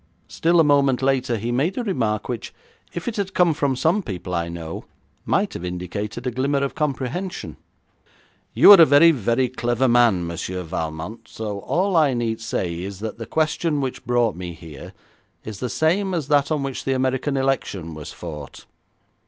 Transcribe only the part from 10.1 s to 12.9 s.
Monsieur Valmont, so all I need say